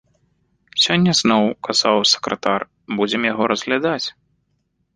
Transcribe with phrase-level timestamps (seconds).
[0.85, 2.61] Сёння зноў, казаў сакратар,
[3.03, 4.07] будзем яго разглядаць.